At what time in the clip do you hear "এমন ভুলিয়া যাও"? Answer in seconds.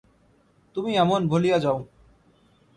0.97-1.77